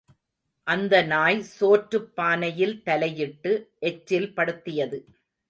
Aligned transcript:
அந்த 0.67 1.01
நாய் 1.03 1.41
சோற்றுப் 1.41 2.15
பானையில் 2.15 2.81
தலையிட்டு 2.81 3.53
எச்சில் 3.79 4.33
படுத்தியது. 4.33 4.99